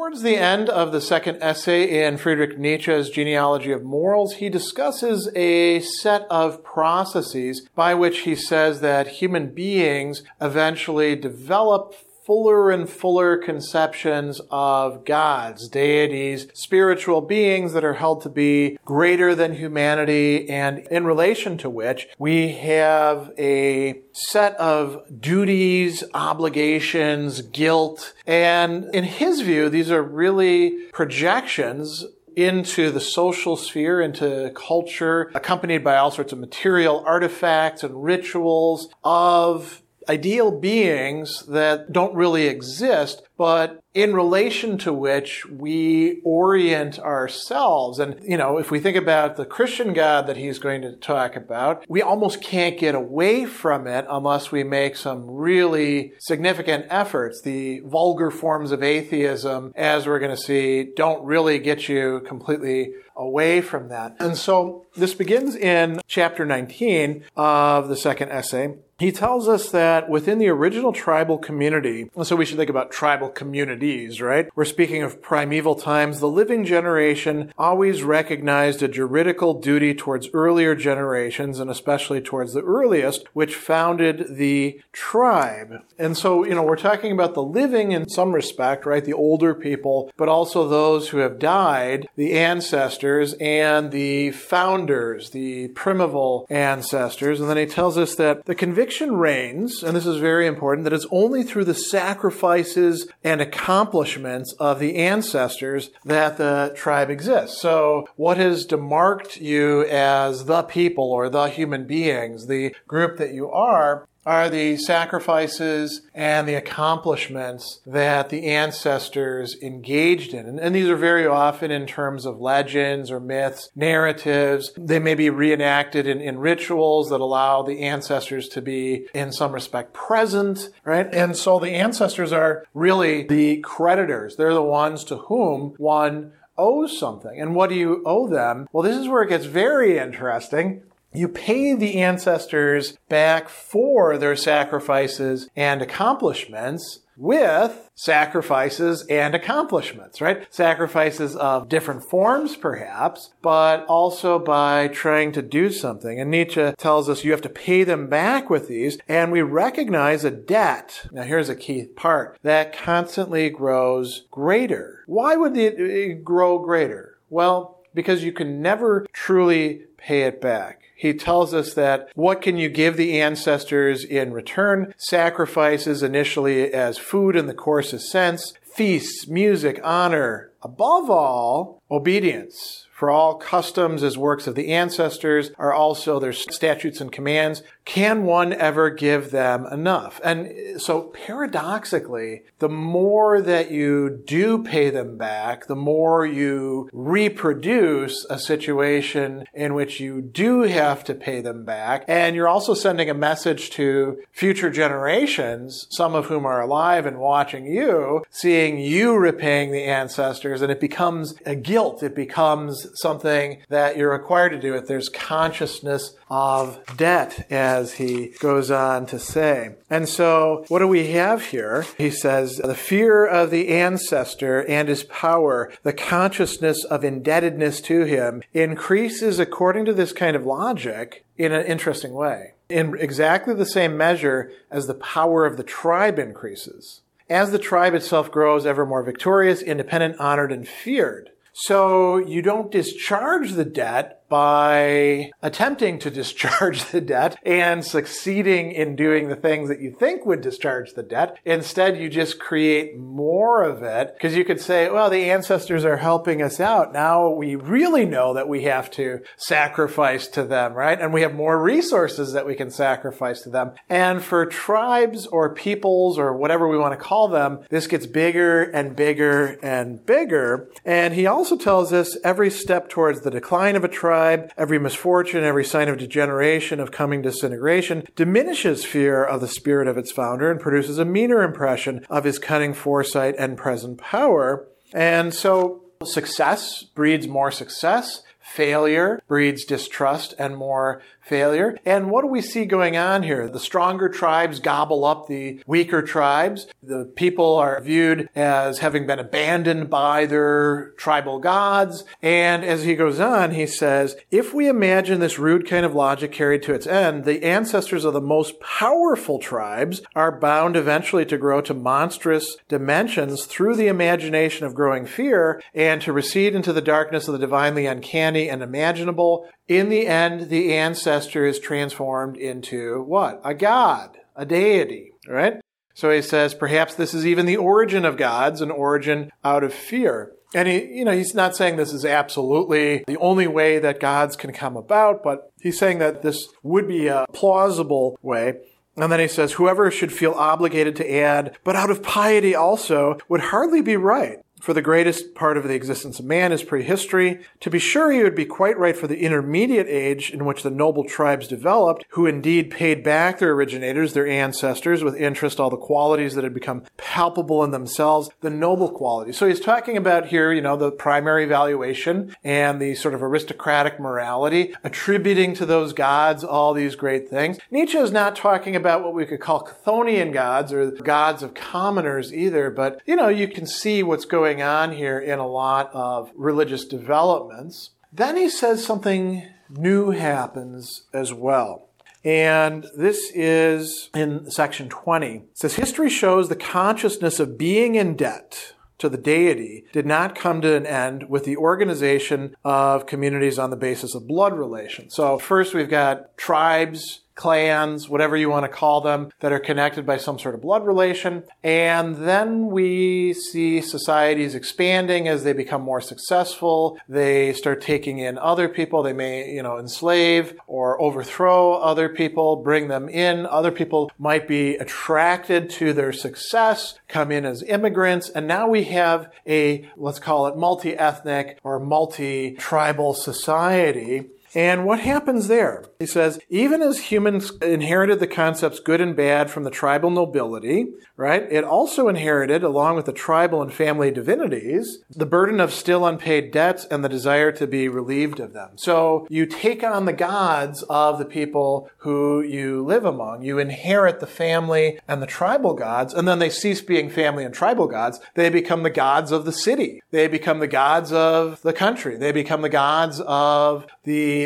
Towards 0.00 0.22
the 0.22 0.38
end 0.38 0.70
of 0.70 0.92
the 0.92 1.00
second 1.02 1.42
essay 1.42 2.06
in 2.06 2.16
Friedrich 2.16 2.58
Nietzsche's 2.58 3.10
Genealogy 3.10 3.70
of 3.70 3.84
Morals, 3.84 4.36
he 4.36 4.48
discusses 4.48 5.30
a 5.36 5.80
set 5.80 6.22
of 6.30 6.64
processes 6.64 7.68
by 7.74 7.92
which 7.92 8.20
he 8.20 8.34
says 8.34 8.80
that 8.80 9.08
human 9.20 9.54
beings 9.54 10.22
eventually 10.40 11.16
develop 11.16 11.94
fuller 12.30 12.70
and 12.70 12.88
fuller 12.88 13.36
conceptions 13.36 14.40
of 14.52 15.04
gods, 15.04 15.68
deities, 15.68 16.46
spiritual 16.54 17.20
beings 17.20 17.72
that 17.72 17.82
are 17.82 17.94
held 17.94 18.22
to 18.22 18.28
be 18.28 18.78
greater 18.84 19.34
than 19.34 19.52
humanity, 19.52 20.48
and 20.48 20.78
in 20.92 21.04
relation 21.04 21.58
to 21.58 21.68
which 21.68 22.08
we 22.20 22.52
have 22.52 23.32
a 23.36 24.00
set 24.12 24.54
of 24.58 25.02
duties, 25.20 26.04
obligations, 26.14 27.42
guilt, 27.42 28.14
and 28.28 28.84
in 28.94 29.02
his 29.02 29.40
view, 29.40 29.68
these 29.68 29.90
are 29.90 30.00
really 30.00 30.84
projections 30.92 32.06
into 32.36 32.92
the 32.92 33.00
social 33.00 33.56
sphere, 33.56 34.00
into 34.00 34.52
culture, 34.54 35.32
accompanied 35.34 35.82
by 35.82 35.96
all 35.96 36.12
sorts 36.12 36.32
of 36.32 36.38
material 36.38 37.02
artifacts 37.04 37.82
and 37.82 38.04
rituals 38.04 38.88
of 39.02 39.82
ideal 40.10 40.50
beings 40.50 41.46
that 41.46 41.92
don't 41.92 42.14
really 42.16 42.48
exist, 42.48 43.22
but 43.38 43.80
in 43.94 44.12
relation 44.12 44.76
to 44.78 44.92
which 44.92 45.46
we 45.46 46.20
orient 46.24 46.98
ourselves. 46.98 47.98
And, 48.00 48.20
you 48.22 48.36
know, 48.36 48.58
if 48.58 48.70
we 48.70 48.80
think 48.80 48.96
about 48.96 49.36
the 49.36 49.46
Christian 49.46 49.92
God 49.92 50.26
that 50.26 50.36
he's 50.36 50.58
going 50.58 50.82
to 50.82 50.96
talk 50.96 51.36
about, 51.36 51.84
we 51.88 52.02
almost 52.02 52.42
can't 52.42 52.78
get 52.78 52.94
away 52.94 53.46
from 53.46 53.86
it 53.86 54.04
unless 54.08 54.50
we 54.50 54.64
make 54.64 54.96
some 54.96 55.30
really 55.30 56.12
significant 56.18 56.86
efforts. 56.88 57.40
The 57.42 57.80
vulgar 57.80 58.30
forms 58.30 58.72
of 58.72 58.82
atheism, 58.82 59.72
as 59.76 60.06
we're 60.06 60.18
going 60.18 60.36
to 60.36 60.36
see, 60.36 60.90
don't 60.96 61.24
really 61.24 61.58
get 61.60 61.88
you 61.88 62.20
completely 62.26 62.94
away 63.16 63.60
from 63.60 63.88
that. 63.88 64.16
And 64.18 64.36
so 64.36 64.86
this 64.96 65.14
begins 65.14 65.54
in 65.54 66.00
chapter 66.06 66.46
19 66.46 67.24
of 67.36 67.88
the 67.88 67.96
second 67.96 68.30
essay. 68.30 68.76
He 69.00 69.12
tells 69.12 69.48
us 69.48 69.70
that 69.70 70.10
within 70.10 70.38
the 70.38 70.48
original 70.48 70.92
tribal 70.92 71.38
community, 71.38 72.10
so 72.22 72.36
we 72.36 72.44
should 72.44 72.58
think 72.58 72.68
about 72.68 72.90
tribal 72.90 73.30
communities, 73.30 74.20
right? 74.20 74.50
We're 74.54 74.66
speaking 74.66 75.02
of 75.02 75.22
primeval 75.22 75.74
times. 75.74 76.20
The 76.20 76.28
living 76.28 76.66
generation 76.66 77.50
always 77.56 78.02
recognized 78.02 78.82
a 78.82 78.88
juridical 78.88 79.54
duty 79.54 79.94
towards 79.94 80.28
earlier 80.34 80.74
generations 80.74 81.58
and 81.58 81.70
especially 81.70 82.20
towards 82.20 82.52
the 82.52 82.60
earliest, 82.60 83.26
which 83.32 83.54
founded 83.54 84.36
the 84.36 84.82
tribe. 84.92 85.82
And 85.98 86.14
so, 86.14 86.44
you 86.44 86.54
know, 86.54 86.62
we're 86.62 86.76
talking 86.76 87.10
about 87.10 87.32
the 87.32 87.42
living 87.42 87.92
in 87.92 88.06
some 88.06 88.32
respect, 88.32 88.84
right? 88.84 89.04
The 89.04 89.14
older 89.14 89.54
people, 89.54 90.12
but 90.18 90.28
also 90.28 90.68
those 90.68 91.08
who 91.08 91.18
have 91.18 91.38
died, 91.38 92.06
the 92.16 92.34
ancestors 92.34 93.32
and 93.40 93.92
the 93.92 94.32
founders, 94.32 95.30
the 95.30 95.68
primeval 95.68 96.46
ancestors. 96.50 97.40
And 97.40 97.48
then 97.48 97.56
he 97.56 97.64
tells 97.64 97.96
us 97.96 98.14
that 98.16 98.44
the 98.44 98.54
conviction 98.54 98.89
conviction 98.90 99.16
reigns, 99.16 99.84
and 99.84 99.94
this 99.94 100.04
is 100.04 100.16
very 100.16 100.48
important, 100.48 100.82
that 100.82 100.92
it's 100.92 101.06
only 101.12 101.44
through 101.44 101.64
the 101.64 101.74
sacrifices 101.74 103.06
and 103.22 103.40
accomplishments 103.40 104.52
of 104.58 104.80
the 104.80 104.96
ancestors 104.96 105.90
that 106.04 106.38
the 106.38 106.72
tribe 106.74 107.08
exists. 107.08 107.60
So, 107.60 108.08
what 108.16 108.36
has 108.36 108.66
demarked 108.66 109.40
you 109.40 109.84
as 109.84 110.46
the 110.46 110.64
people 110.64 111.12
or 111.12 111.28
the 111.28 111.44
human 111.44 111.86
beings, 111.86 112.48
the 112.48 112.74
group 112.88 113.16
that 113.18 113.32
you 113.32 113.48
are, 113.48 114.08
are 114.26 114.50
the 114.50 114.76
sacrifices 114.76 116.02
and 116.14 116.46
the 116.46 116.54
accomplishments 116.54 117.80
that 117.86 118.28
the 118.28 118.46
ancestors 118.46 119.56
engaged 119.62 120.34
in. 120.34 120.46
And, 120.46 120.60
and, 120.60 120.74
these 120.74 120.88
are 120.88 120.96
very 120.96 121.26
often 121.26 121.70
in 121.70 121.86
terms 121.86 122.26
of 122.26 122.40
legends 122.40 123.10
or 123.10 123.20
myths, 123.20 123.70
narratives. 123.74 124.72
They 124.76 124.98
may 124.98 125.14
be 125.14 125.30
reenacted 125.30 126.06
in, 126.06 126.20
in 126.20 126.38
rituals 126.38 127.10
that 127.10 127.20
allow 127.20 127.62
the 127.62 127.80
ancestors 127.80 128.48
to 128.48 128.62
be, 128.62 129.06
in 129.14 129.32
some 129.32 129.52
respect, 129.52 129.94
present, 129.94 130.68
right? 130.84 131.12
And 131.12 131.36
so 131.36 131.58
the 131.58 131.70
ancestors 131.70 132.32
are 132.32 132.66
really 132.74 133.24
the 133.26 133.58
creditors. 133.60 134.36
They're 134.36 134.54
the 134.54 134.62
ones 134.62 135.04
to 135.04 135.16
whom 135.16 135.74
one 135.78 136.32
owes 136.58 136.98
something. 136.98 137.40
And 137.40 137.54
what 137.54 137.70
do 137.70 137.76
you 137.76 138.02
owe 138.04 138.28
them? 138.28 138.68
Well, 138.72 138.82
this 138.82 138.96
is 138.96 139.08
where 139.08 139.22
it 139.22 139.30
gets 139.30 139.46
very 139.46 139.98
interesting 139.98 140.82
you 141.12 141.28
pay 141.28 141.74
the 141.74 142.00
ancestors 142.00 142.96
back 143.08 143.48
for 143.48 144.16
their 144.16 144.36
sacrifices 144.36 145.48
and 145.56 145.82
accomplishments 145.82 147.00
with 147.16 147.90
sacrifices 147.94 149.04
and 149.10 149.34
accomplishments, 149.34 150.22
right? 150.22 150.46
Sacrifices 150.52 151.36
of 151.36 151.68
different 151.68 152.02
forms, 152.02 152.56
perhaps, 152.56 153.30
but 153.42 153.84
also 153.86 154.38
by 154.38 154.88
trying 154.88 155.30
to 155.32 155.42
do 155.42 155.70
something. 155.70 156.18
And 156.18 156.30
Nietzsche 156.30 156.72
tells 156.78 157.10
us 157.10 157.22
you 157.22 157.32
have 157.32 157.42
to 157.42 157.50
pay 157.50 157.84
them 157.84 158.08
back 158.08 158.48
with 158.48 158.68
these, 158.68 158.98
and 159.06 159.30
we 159.30 159.42
recognize 159.42 160.24
a 160.24 160.30
debt. 160.30 161.08
Now, 161.12 161.24
here's 161.24 161.50
a 161.50 161.56
key 161.56 161.84
part 161.84 162.38
that 162.42 162.72
constantly 162.72 163.50
grows 163.50 164.24
greater. 164.30 165.04
Why 165.06 165.36
would 165.36 165.58
it 165.58 166.24
grow 166.24 166.58
greater? 166.58 167.18
Well, 167.28 167.80
because 167.94 168.24
you 168.24 168.32
can 168.32 168.62
never 168.62 169.06
truly 169.12 169.82
pay 170.00 170.22
it 170.22 170.40
back 170.40 170.80
he 171.00 171.14
tells 171.14 171.54
us 171.54 171.72
that 171.72 172.10
what 172.14 172.42
can 172.42 172.58
you 172.58 172.68
give 172.68 172.98
the 172.98 173.22
ancestors 173.22 174.04
in 174.04 174.34
return? 174.34 174.92
Sacrifices 174.98 176.02
initially 176.02 176.74
as 176.74 176.98
food 176.98 177.36
in 177.36 177.46
the 177.46 177.54
coarsest 177.54 178.10
sense, 178.10 178.52
feasts, 178.74 179.26
music, 179.26 179.80
honor, 179.82 180.50
above 180.62 181.08
all, 181.08 181.82
obedience. 181.90 182.86
For 183.00 183.08
all 183.08 183.36
customs 183.36 184.02
as 184.02 184.18
works 184.18 184.46
of 184.46 184.56
the 184.56 184.74
ancestors 184.74 185.52
are 185.56 185.72
also 185.72 186.20
their 186.20 186.34
statutes 186.34 187.00
and 187.00 187.10
commands. 187.10 187.62
Can 187.86 188.24
one 188.24 188.52
ever 188.52 188.90
give 188.90 189.30
them 189.30 189.64
enough? 189.72 190.20
And 190.22 190.78
so 190.78 191.04
paradoxically, 191.04 192.42
the 192.58 192.68
more 192.68 193.40
that 193.40 193.70
you 193.70 194.20
do 194.26 194.62
pay 194.62 194.90
them 194.90 195.16
back, 195.16 195.66
the 195.66 195.74
more 195.74 196.26
you 196.26 196.90
reproduce 196.92 198.26
a 198.28 198.38
situation 198.38 199.46
in 199.54 199.72
which 199.72 199.98
you 199.98 200.20
do 200.20 200.64
have 200.64 201.02
to 201.04 201.14
pay 201.14 201.40
them 201.40 201.64
back. 201.64 202.04
And 202.06 202.36
you're 202.36 202.48
also 202.48 202.74
sending 202.74 203.08
a 203.08 203.14
message 203.14 203.70
to 203.70 204.20
future 204.30 204.68
generations, 204.68 205.86
some 205.88 206.14
of 206.14 206.26
whom 206.26 206.44
are 206.44 206.60
alive 206.60 207.06
and 207.06 207.18
watching 207.18 207.64
you, 207.64 208.24
seeing 208.28 208.78
you 208.78 209.16
repaying 209.16 209.72
the 209.72 209.84
ancestors, 209.84 210.60
and 210.60 210.70
it 210.70 210.80
becomes 210.80 211.32
a 211.46 211.56
guilt. 211.56 212.02
It 212.02 212.14
becomes 212.14 212.89
something 212.94 213.62
that 213.68 213.96
you're 213.96 214.10
required 214.10 214.50
to 214.50 214.60
do 214.60 214.74
it. 214.74 214.86
There's 214.86 215.08
consciousness 215.08 216.14
of 216.28 216.80
debt, 216.96 217.46
as 217.50 217.94
he 217.94 218.34
goes 218.38 218.70
on 218.70 219.06
to 219.06 219.18
say. 219.18 219.76
And 219.88 220.08
so, 220.08 220.64
what 220.68 220.78
do 220.78 220.88
we 220.88 221.12
have 221.12 221.46
here? 221.46 221.86
He 221.98 222.10
says, 222.10 222.56
the 222.56 222.74
fear 222.74 223.26
of 223.26 223.50
the 223.50 223.68
ancestor 223.68 224.64
and 224.66 224.88
his 224.88 225.04
power, 225.04 225.72
the 225.82 225.92
consciousness 225.92 226.84
of 226.84 227.04
indebtedness 227.04 227.80
to 227.82 228.04
him, 228.04 228.42
increases 228.52 229.38
according 229.38 229.84
to 229.86 229.92
this 229.92 230.12
kind 230.12 230.36
of 230.36 230.46
logic 230.46 231.24
in 231.36 231.52
an 231.52 231.64
interesting 231.66 232.12
way. 232.12 232.54
In 232.68 232.96
exactly 232.98 233.54
the 233.54 233.66
same 233.66 233.96
measure 233.96 234.52
as 234.70 234.86
the 234.86 234.94
power 234.94 235.44
of 235.44 235.56
the 235.56 235.64
tribe 235.64 236.18
increases. 236.18 237.00
As 237.28 237.52
the 237.52 237.58
tribe 237.58 237.94
itself 237.94 238.30
grows 238.30 238.66
ever 238.66 238.84
more 238.84 239.02
victorious, 239.02 239.62
independent, 239.62 240.18
honored, 240.18 240.50
and 240.50 240.66
feared. 240.66 241.30
So 241.52 242.18
you 242.18 242.42
don't 242.42 242.70
discharge 242.70 243.52
the 243.52 243.64
debt 243.64 244.19
by 244.30 245.32
attempting 245.42 245.98
to 245.98 246.08
discharge 246.08 246.84
the 246.86 247.00
debt 247.00 247.36
and 247.42 247.84
succeeding 247.84 248.70
in 248.70 248.94
doing 248.94 249.28
the 249.28 249.36
things 249.36 249.68
that 249.68 249.80
you 249.80 249.90
think 249.90 250.24
would 250.24 250.40
discharge 250.40 250.94
the 250.94 251.02
debt. 251.02 251.36
Instead, 251.44 251.98
you 251.98 252.08
just 252.08 252.38
create 252.38 252.96
more 252.96 253.64
of 253.64 253.82
it 253.82 254.14
because 254.14 254.36
you 254.36 254.44
could 254.44 254.60
say, 254.60 254.88
well, 254.88 255.10
the 255.10 255.28
ancestors 255.30 255.84
are 255.84 255.96
helping 255.96 256.40
us 256.40 256.60
out. 256.60 256.92
Now 256.92 257.28
we 257.28 257.56
really 257.56 258.06
know 258.06 258.32
that 258.34 258.48
we 258.48 258.62
have 258.62 258.88
to 258.92 259.18
sacrifice 259.36 260.28
to 260.28 260.44
them, 260.44 260.74
right? 260.74 261.00
And 261.00 261.12
we 261.12 261.22
have 261.22 261.34
more 261.34 261.60
resources 261.60 262.32
that 262.32 262.46
we 262.46 262.54
can 262.54 262.70
sacrifice 262.70 263.42
to 263.42 263.50
them. 263.50 263.72
And 263.88 264.22
for 264.22 264.46
tribes 264.46 265.26
or 265.26 265.52
peoples 265.52 266.18
or 266.18 266.36
whatever 266.36 266.68
we 266.68 266.78
want 266.78 266.96
to 266.96 267.04
call 267.04 267.26
them, 267.26 267.64
this 267.68 267.88
gets 267.88 268.06
bigger 268.06 268.62
and 268.62 268.94
bigger 268.94 269.58
and 269.60 270.06
bigger. 270.06 270.70
And 270.84 271.14
he 271.14 271.26
also 271.26 271.56
tells 271.56 271.92
us 271.92 272.16
every 272.22 272.50
step 272.50 272.88
towards 272.88 273.22
the 273.22 273.30
decline 273.32 273.74
of 273.74 273.82
a 273.82 273.88
tribe 273.88 274.19
every 274.56 274.78
misfortune, 274.78 275.44
every 275.44 275.64
sign 275.64 275.88
of 275.88 275.98
degeneration, 275.98 276.80
of 276.80 276.90
coming 276.90 277.22
disintegration, 277.22 278.04
diminishes 278.16 278.84
fear 278.84 279.24
of 279.24 279.40
the 279.40 279.48
spirit 279.48 279.88
of 279.88 279.98
its 279.98 280.12
founder 280.12 280.50
and 280.50 280.60
produces 280.60 280.98
a 280.98 281.04
meaner 281.04 281.42
impression 281.42 282.06
of 282.08 282.24
his 282.24 282.38
cunning 282.38 282.74
foresight 282.74 283.34
and 283.38 283.56
present 283.56 283.98
power. 283.98 284.66
And 284.92 285.34
so 285.34 285.84
success 286.04 286.82
breeds 286.82 287.28
more 287.28 287.50
success. 287.50 288.22
Failure 288.40 289.22
breeds 289.28 289.64
distrust 289.64 290.34
and 290.38 290.56
more 290.56 291.02
failure. 291.30 291.78
And 291.86 292.10
what 292.10 292.22
do 292.22 292.26
we 292.26 292.42
see 292.42 292.64
going 292.64 292.96
on 292.96 293.22
here? 293.22 293.48
The 293.48 293.60
stronger 293.60 294.08
tribes 294.08 294.58
gobble 294.58 295.04
up 295.04 295.28
the 295.28 295.62
weaker 295.64 296.02
tribes. 296.02 296.66
The 296.82 297.04
people 297.14 297.54
are 297.54 297.80
viewed 297.80 298.28
as 298.34 298.80
having 298.80 299.06
been 299.06 299.20
abandoned 299.20 299.88
by 299.88 300.26
their 300.26 300.90
tribal 300.96 301.38
gods. 301.38 302.04
And 302.20 302.64
as 302.64 302.82
he 302.82 302.96
goes 302.96 303.20
on, 303.20 303.52
he 303.52 303.66
says, 303.66 304.16
if 304.32 304.52
we 304.52 304.68
imagine 304.68 305.20
this 305.20 305.38
rude 305.38 305.68
kind 305.68 305.86
of 305.86 305.94
logic 305.94 306.32
carried 306.32 306.64
to 306.64 306.74
its 306.74 306.88
end, 306.88 307.24
the 307.24 307.44
ancestors 307.44 308.04
of 308.04 308.12
the 308.12 308.20
most 308.20 308.58
powerful 308.60 309.38
tribes 309.38 310.02
are 310.16 310.36
bound 310.36 310.76
eventually 310.76 311.24
to 311.26 311.38
grow 311.38 311.60
to 311.60 311.72
monstrous 311.72 312.56
dimensions 312.68 313.46
through 313.46 313.76
the 313.76 313.86
imagination 313.86 314.66
of 314.66 314.74
growing 314.74 315.06
fear 315.06 315.62
and 315.74 316.02
to 316.02 316.12
recede 316.12 316.56
into 316.56 316.72
the 316.72 316.80
darkness 316.80 317.28
of 317.28 317.32
the 317.32 317.38
divinely 317.38 317.86
uncanny 317.86 318.50
and 318.50 318.64
imaginable 318.64 319.48
in 319.70 319.88
the 319.88 320.08
end, 320.08 320.50
the 320.50 320.74
ancestor 320.74 321.46
is 321.46 321.60
transformed 321.60 322.36
into 322.36 323.04
what? 323.04 323.40
A 323.44 323.54
god, 323.54 324.18
a 324.34 324.44
deity, 324.44 325.12
right? 325.28 325.60
So 325.94 326.10
he 326.10 326.22
says, 326.22 326.54
perhaps 326.54 326.96
this 326.96 327.14
is 327.14 327.24
even 327.24 327.46
the 327.46 327.56
origin 327.56 328.04
of 328.04 328.16
gods, 328.16 328.60
an 328.60 328.72
origin 328.72 329.30
out 329.44 329.62
of 329.62 329.72
fear. 329.72 330.32
And 330.56 330.66
he, 330.66 330.98
you 330.98 331.04
know, 331.04 331.12
he's 331.12 331.34
not 331.34 331.54
saying 331.54 331.76
this 331.76 331.92
is 331.92 332.04
absolutely 332.04 333.04
the 333.06 333.18
only 333.18 333.46
way 333.46 333.78
that 333.78 334.00
gods 334.00 334.34
can 334.34 334.52
come 334.52 334.76
about, 334.76 335.22
but 335.22 335.52
he's 335.60 335.78
saying 335.78 336.00
that 336.00 336.22
this 336.22 336.48
would 336.64 336.88
be 336.88 337.06
a 337.06 337.26
plausible 337.32 338.18
way. 338.22 338.54
And 338.96 339.12
then 339.12 339.20
he 339.20 339.28
says, 339.28 339.52
whoever 339.52 339.88
should 339.92 340.12
feel 340.12 340.32
obligated 340.32 340.96
to 340.96 341.14
add, 341.14 341.56
but 341.62 341.76
out 341.76 341.90
of 341.90 342.02
piety 342.02 342.56
also, 342.56 343.18
would 343.28 343.40
hardly 343.40 343.82
be 343.82 343.96
right 343.96 344.38
for 344.60 344.74
the 344.74 344.82
greatest 344.82 345.34
part 345.34 345.56
of 345.56 345.64
the 345.64 345.74
existence 345.74 346.18
of 346.18 346.24
man 346.24 346.52
is 346.52 346.62
prehistory. 346.62 347.40
To 347.60 347.70
be 347.70 347.78
sure, 347.78 348.12
he 348.12 348.22
would 348.22 348.34
be 348.34 348.44
quite 348.44 348.78
right 348.78 348.96
for 348.96 349.06
the 349.06 349.20
intermediate 349.20 349.88
age 349.88 350.30
in 350.30 350.44
which 350.44 350.62
the 350.62 350.70
noble 350.70 351.04
tribes 351.04 351.48
developed, 351.48 352.04
who 352.10 352.26
indeed 352.26 352.70
paid 352.70 353.02
back 353.02 353.38
their 353.38 353.52
originators, 353.52 354.12
their 354.12 354.26
ancestors, 354.26 355.02
with 355.02 355.16
interest 355.16 355.58
all 355.58 355.70
the 355.70 355.76
qualities 355.76 356.34
that 356.34 356.44
had 356.44 356.54
become 356.54 356.82
palpable 356.96 357.64
in 357.64 357.70
themselves, 357.70 358.30
the 358.40 358.50
noble 358.50 358.90
qualities. 358.90 359.36
So 359.36 359.46
he's 359.46 359.60
talking 359.60 359.96
about 359.96 360.26
here, 360.26 360.52
you 360.52 360.60
know, 360.60 360.76
the 360.76 360.92
primary 360.92 361.46
valuation 361.46 362.36
and 362.44 362.80
the 362.80 362.94
sort 362.94 363.14
of 363.14 363.22
aristocratic 363.22 363.98
morality, 363.98 364.74
attributing 364.84 365.54
to 365.54 365.66
those 365.66 365.92
gods 365.92 366.44
all 366.44 366.74
these 366.74 366.96
great 366.96 367.28
things. 367.28 367.58
Nietzsche 367.70 367.98
is 367.98 368.10
not 368.10 368.36
talking 368.36 368.76
about 368.76 369.02
what 369.02 369.14
we 369.14 369.26
could 369.26 369.40
call 369.40 369.66
Chthonian 369.66 370.32
gods 370.32 370.72
or 370.72 370.90
gods 370.90 371.42
of 371.42 371.54
commoners 371.54 372.32
either, 372.32 372.70
but, 372.70 373.00
you 373.06 373.16
know, 373.16 373.28
you 373.28 373.48
can 373.48 373.66
see 373.66 374.02
what's 374.02 374.24
going 374.24 374.49
going 374.50 374.62
on 374.62 374.92
here 374.92 375.20
in 375.20 375.38
a 375.38 375.46
lot 375.46 375.90
of 375.94 376.32
religious 376.34 376.84
developments. 376.84 377.90
Then 378.12 378.36
he 378.36 378.48
says 378.48 378.84
something 378.84 379.46
new 379.68 380.10
happens 380.10 381.04
as 381.12 381.32
well. 381.32 381.88
And 382.24 382.84
this 382.96 383.30
is 383.32 384.10
in 384.12 384.50
section 384.50 384.88
20. 384.88 385.36
It 385.36 385.42
says, 385.54 385.74
History 385.76 386.10
shows 386.10 386.48
the 386.48 386.56
consciousness 386.56 387.38
of 387.38 387.56
being 387.56 387.94
in 387.94 388.16
debt 388.16 388.74
to 388.98 389.08
the 389.08 389.16
deity 389.16 389.84
did 389.92 390.04
not 390.04 390.34
come 390.34 390.60
to 390.60 390.74
an 390.74 390.84
end 390.84 391.30
with 391.30 391.44
the 391.44 391.56
organization 391.56 392.54
of 392.64 393.06
communities 393.06 393.58
on 393.58 393.70
the 393.70 393.76
basis 393.76 394.14
of 394.14 394.26
blood 394.26 394.52
relations. 394.52 395.14
So 395.14 395.38
first 395.38 395.74
we've 395.74 395.88
got 395.88 396.36
tribes 396.36 397.20
clans, 397.34 398.08
whatever 398.08 398.36
you 398.36 398.50
want 398.50 398.64
to 398.64 398.68
call 398.68 399.00
them, 399.00 399.30
that 399.40 399.52
are 399.52 399.58
connected 399.58 400.04
by 400.04 400.16
some 400.16 400.38
sort 400.38 400.54
of 400.54 400.60
blood 400.60 400.84
relation. 400.84 401.44
And 401.62 402.16
then 402.16 402.66
we 402.66 403.32
see 403.32 403.80
societies 403.80 404.54
expanding 404.54 405.28
as 405.28 405.44
they 405.44 405.52
become 405.52 405.82
more 405.82 406.00
successful. 406.00 406.98
They 407.08 407.52
start 407.52 407.80
taking 407.80 408.18
in 408.18 408.38
other 408.38 408.68
people. 408.68 409.02
They 409.02 409.12
may, 409.12 409.50
you 409.50 409.62
know, 409.62 409.78
enslave 409.78 410.54
or 410.66 411.00
overthrow 411.00 411.74
other 411.74 412.08
people, 412.08 412.56
bring 412.56 412.88
them 412.88 413.08
in. 413.08 413.46
Other 413.46 413.70
people 413.70 414.10
might 414.18 414.46
be 414.46 414.76
attracted 414.76 415.70
to 415.70 415.92
their 415.92 416.12
success, 416.12 416.98
come 417.08 417.32
in 417.32 417.44
as 417.44 417.62
immigrants. 417.62 418.28
And 418.28 418.46
now 418.46 418.68
we 418.68 418.84
have 418.84 419.32
a, 419.46 419.88
let's 419.96 420.18
call 420.18 420.46
it 420.46 420.56
multi-ethnic 420.56 421.58
or 421.62 421.78
multi-tribal 421.78 423.14
society 423.14 424.30
and 424.54 424.84
what 424.84 425.00
happens 425.00 425.48
there? 425.48 425.84
He 425.98 426.06
says, 426.06 426.40
even 426.48 426.82
as 426.82 427.10
humans 427.10 427.52
inherited 427.62 428.20
the 428.20 428.26
concepts 428.26 428.80
good 428.80 429.00
and 429.00 429.14
bad 429.14 429.50
from 429.50 429.64
the 429.64 429.70
tribal 429.70 430.10
nobility, 430.10 430.86
right? 431.16 431.46
It 431.50 431.64
also 431.64 432.08
inherited, 432.08 432.62
along 432.62 432.96
with 432.96 433.06
the 433.06 433.12
tribal 433.12 433.62
and 433.62 433.72
family 433.72 434.10
divinities, 434.10 434.98
the 435.10 435.26
burden 435.26 435.60
of 435.60 435.72
still 435.72 436.06
unpaid 436.06 436.50
debts 436.50 436.86
and 436.86 437.04
the 437.04 437.08
desire 437.08 437.52
to 437.52 437.66
be 437.66 437.88
relieved 437.88 438.40
of 438.40 438.52
them. 438.52 438.70
So 438.76 439.26
you 439.28 439.46
take 439.46 439.84
on 439.84 440.06
the 440.06 440.12
gods 440.12 440.82
of 440.88 441.18
the 441.18 441.24
people 441.24 441.90
who 441.98 442.40
you 442.42 442.84
live 442.84 443.04
among. 443.04 443.42
You 443.42 443.58
inherit 443.58 444.20
the 444.20 444.26
family 444.26 444.98
and 445.06 445.22
the 445.22 445.26
tribal 445.26 445.74
gods, 445.74 446.14
and 446.14 446.26
then 446.26 446.38
they 446.38 446.50
cease 446.50 446.80
being 446.80 447.10
family 447.10 447.44
and 447.44 447.54
tribal 447.54 447.86
gods. 447.86 448.20
They 448.34 448.48
become 448.48 448.82
the 448.82 448.90
gods 448.90 449.30
of 449.32 449.44
the 449.44 449.52
city. 449.52 450.02
They 450.10 450.26
become 450.26 450.58
the 450.58 450.66
gods 450.66 451.12
of 451.12 451.62
the 451.62 451.72
country. 451.72 452.16
They 452.16 452.32
become 452.32 452.62
the 452.62 452.68
gods 452.68 453.20
of 453.20 453.86